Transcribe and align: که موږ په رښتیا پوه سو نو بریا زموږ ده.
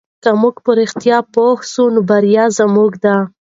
که 0.23 0.29
موږ 0.41 0.55
په 0.65 0.71
رښتیا 0.79 1.17
پوه 1.33 1.55
سو 1.71 1.83
نو 1.93 2.01
بریا 2.09 2.45
زموږ 2.57 2.91
ده. 3.03 3.15